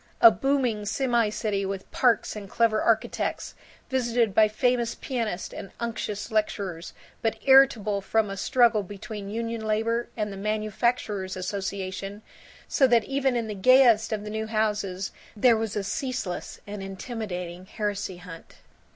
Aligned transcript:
A 0.19 0.31
booming 0.31 0.83
semi 0.87 1.29
city 1.29 1.63
with 1.63 1.91
parks 1.91 2.35
and 2.35 2.49
clever 2.49 2.81
architects, 2.81 3.53
visited 3.91 4.33
by 4.33 4.47
famous 4.47 4.95
pianists 4.95 5.53
and 5.53 5.69
unctuous 5.79 6.31
lecturers, 6.31 6.93
but 7.21 7.37
irritable 7.45 8.01
from 8.01 8.27
a 8.31 8.35
struggle 8.35 8.81
between 8.81 9.29
union 9.29 9.63
labor 9.63 10.09
and 10.17 10.33
the 10.33 10.37
manufacturers' 10.37 11.37
association, 11.37 12.23
so 12.67 12.87
that 12.87 13.03
in 13.03 13.11
even 13.11 13.45
the 13.45 13.53
gayest 13.53 14.11
of 14.11 14.23
the 14.23 14.31
new 14.31 14.47
houses 14.47 15.11
there 15.35 15.55
was 15.55 15.75
a 15.75 15.83
ceaseless 15.83 16.59
and 16.65 16.81
intimidating 16.81 17.67
heresy 17.67 18.17
hunt. 18.17 18.55